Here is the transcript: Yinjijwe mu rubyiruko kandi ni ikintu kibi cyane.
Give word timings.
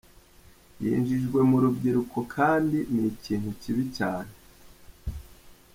Yinjijwe 0.83 1.39
mu 1.49 1.57
rubyiruko 1.63 2.17
kandi 2.35 2.77
ni 2.93 3.03
ikintu 3.11 3.49
kibi 3.61 3.83
cyane. 3.97 4.31